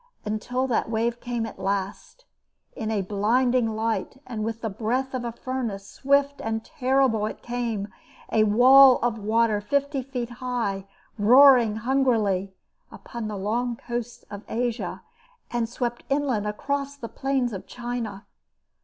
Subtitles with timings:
[0.25, 2.25] Until that wave came at last
[2.75, 7.43] in a blinding light and with the breath of a furnace, swift and terrible it
[7.43, 7.87] came
[8.33, 10.87] a wall of water, fifty feet high,
[11.19, 12.51] roaring hungrily,
[12.91, 15.03] upon the long coasts of Asia,
[15.51, 18.25] and swept inland across the plains of China.